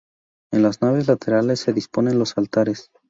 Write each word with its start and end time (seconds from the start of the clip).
En 0.51 0.63
las 0.63 0.81
naves 0.81 1.07
laterales 1.07 1.59
se 1.59 1.73
disponen 1.73 2.17
los 2.17 2.35
altares. 2.35 2.89